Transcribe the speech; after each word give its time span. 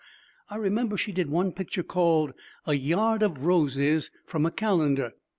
I 0.49 0.55
remember 0.55 0.97
she 0.97 1.11
did 1.11 1.29
one 1.29 1.51
picture 1.51 1.83
called 1.83 2.33
A 2.65 2.73
yard 2.73 3.21
of 3.21 3.43
Roses, 3.43 4.09
from 4.25 4.47
a 4.47 4.51
calendar. 4.51 5.11